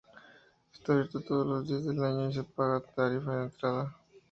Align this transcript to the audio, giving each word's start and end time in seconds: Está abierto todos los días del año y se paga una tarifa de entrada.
Está 0.73 0.93
abierto 0.93 1.19
todos 1.21 1.45
los 1.45 1.67
días 1.67 1.85
del 1.85 2.03
año 2.03 2.27
y 2.27 2.33
se 2.33 2.43
paga 2.43 2.77
una 2.79 2.87
tarifa 2.95 3.35
de 3.35 3.43
entrada. 3.43 3.95